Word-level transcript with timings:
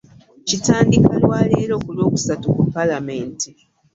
Kitandika 0.47 1.11
lwa 1.23 1.39
leero 1.49 1.75
ku 1.83 1.89
Lwokusatu 1.95 2.47
ku 2.57 2.63
palamenti. 2.73 3.49